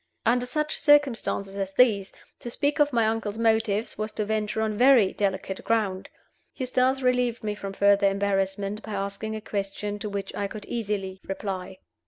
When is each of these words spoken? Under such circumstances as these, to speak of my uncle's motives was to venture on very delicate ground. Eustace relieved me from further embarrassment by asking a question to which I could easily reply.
Under 0.25 0.47
such 0.47 0.79
circumstances 0.79 1.55
as 1.55 1.75
these, 1.75 2.11
to 2.39 2.49
speak 2.49 2.79
of 2.79 2.91
my 2.91 3.05
uncle's 3.05 3.37
motives 3.37 3.99
was 3.99 4.11
to 4.13 4.25
venture 4.25 4.63
on 4.63 4.75
very 4.75 5.13
delicate 5.13 5.63
ground. 5.63 6.09
Eustace 6.55 7.03
relieved 7.03 7.43
me 7.43 7.53
from 7.53 7.73
further 7.73 8.09
embarrassment 8.09 8.81
by 8.81 8.93
asking 8.93 9.35
a 9.35 9.41
question 9.41 9.99
to 9.99 10.09
which 10.09 10.33
I 10.33 10.47
could 10.47 10.65
easily 10.65 11.21
reply. 11.27 11.77